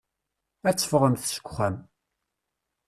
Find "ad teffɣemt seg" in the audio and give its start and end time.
0.67-1.45